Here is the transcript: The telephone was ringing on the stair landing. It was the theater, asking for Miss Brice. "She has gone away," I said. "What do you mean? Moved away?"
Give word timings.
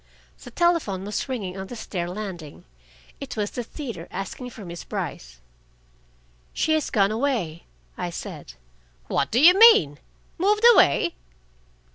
The 0.41 0.49
telephone 0.49 1.05
was 1.05 1.29
ringing 1.29 1.55
on 1.59 1.67
the 1.67 1.75
stair 1.75 2.09
landing. 2.09 2.63
It 3.19 3.37
was 3.37 3.51
the 3.51 3.63
theater, 3.63 4.07
asking 4.09 4.49
for 4.49 4.65
Miss 4.65 4.83
Brice. 4.83 5.41
"She 6.53 6.73
has 6.73 6.89
gone 6.89 7.11
away," 7.11 7.65
I 7.99 8.09
said. 8.09 8.53
"What 9.09 9.29
do 9.29 9.39
you 9.39 9.53
mean? 9.53 9.99
Moved 10.39 10.65
away?" 10.73 11.13